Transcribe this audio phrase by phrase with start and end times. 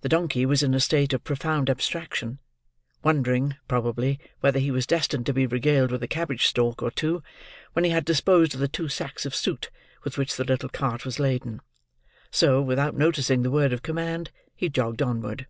[0.00, 2.40] The donkey was in a state of profound abstraction:
[3.04, 7.22] wondering, probably, whether he was destined to be regaled with a cabbage stalk or two
[7.72, 9.70] when he had disposed of the two sacks of soot
[10.02, 11.60] with which the little cart was laden;
[12.32, 15.46] so, without noticing the word of command, he jogged onward.